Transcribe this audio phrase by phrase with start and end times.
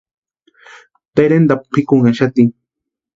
[1.15, 2.43] Terentapu pʼikunhaxati.